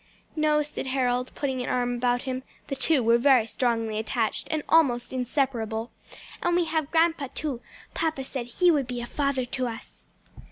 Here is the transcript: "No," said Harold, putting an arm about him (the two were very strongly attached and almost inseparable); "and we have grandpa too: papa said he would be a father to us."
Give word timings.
"No," 0.35 0.63
said 0.63 0.87
Harold, 0.87 1.31
putting 1.35 1.61
an 1.61 1.69
arm 1.69 1.93
about 1.93 2.23
him 2.23 2.41
(the 2.69 2.75
two 2.75 3.03
were 3.03 3.19
very 3.19 3.45
strongly 3.45 3.99
attached 3.99 4.47
and 4.49 4.63
almost 4.67 5.13
inseparable); 5.13 5.91
"and 6.41 6.55
we 6.55 6.65
have 6.65 6.89
grandpa 6.89 7.27
too: 7.35 7.61
papa 7.93 8.23
said 8.23 8.47
he 8.47 8.71
would 8.71 8.87
be 8.87 8.99
a 8.99 9.05
father 9.05 9.45
to 9.45 9.67
us." 9.67 10.07